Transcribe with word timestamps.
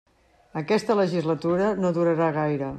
Aquesta 0.61 0.95
legislatura 1.01 1.71
no 1.85 1.95
durarà 1.99 2.35
gaire. 2.43 2.69